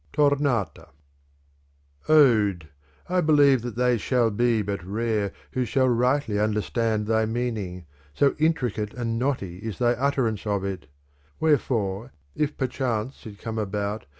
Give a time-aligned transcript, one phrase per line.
[0.17, 0.29] ,a:.A.
[0.29, 0.89] // Jj lij iiioo;!:;; Tomata
[2.07, 2.69] ■.:,\ii Ode
[3.07, 7.85] t'tlxlieve that they shall be but rare whoishall rightly understand thy meaning,
[8.15, 10.87] so intricate and knotty is thy utterance of it:
[11.39, 14.07] Wherefore if perchance it come about